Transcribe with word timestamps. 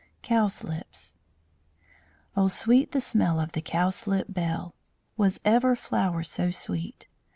COWSLIPS 0.23 1.13
O 2.35 2.47
sweet 2.47 2.91
the 2.91 2.99
smell 2.99 3.39
of 3.39 3.51
the 3.51 3.61
cowslip 3.61 4.25
bell! 4.33 4.73
Was 5.15 5.39
ever 5.45 5.75
flower 5.75 6.23
so 6.23 6.49
sweet? 6.49 7.05